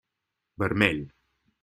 Vermell. 0.63 1.05